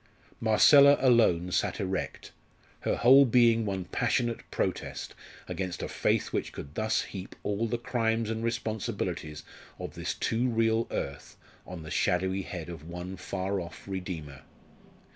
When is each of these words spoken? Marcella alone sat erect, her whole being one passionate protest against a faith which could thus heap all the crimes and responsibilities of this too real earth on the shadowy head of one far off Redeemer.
Marcella 0.39 0.97
alone 0.99 1.51
sat 1.51 1.79
erect, 1.79 2.31
her 2.79 2.95
whole 2.95 3.23
being 3.23 3.67
one 3.67 3.85
passionate 3.85 4.39
protest 4.49 5.13
against 5.47 5.83
a 5.83 5.87
faith 5.87 6.33
which 6.33 6.51
could 6.51 6.73
thus 6.73 7.03
heap 7.03 7.35
all 7.43 7.67
the 7.67 7.77
crimes 7.77 8.27
and 8.27 8.43
responsibilities 8.43 9.43
of 9.77 9.93
this 9.93 10.15
too 10.15 10.49
real 10.49 10.87
earth 10.89 11.37
on 11.67 11.83
the 11.83 11.91
shadowy 11.91 12.41
head 12.41 12.67
of 12.67 12.83
one 12.89 13.15
far 13.15 13.59
off 13.61 13.87
Redeemer. 13.87 14.41